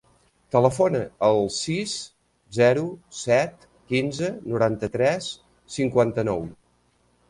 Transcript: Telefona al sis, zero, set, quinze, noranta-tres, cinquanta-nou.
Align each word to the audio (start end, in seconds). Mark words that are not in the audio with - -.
Telefona 0.53 1.01
al 1.27 1.41
sis, 1.57 1.93
zero, 2.59 2.87
set, 3.21 3.69
quinze, 3.95 4.35
noranta-tres, 4.51 5.33
cinquanta-nou. 5.81 6.49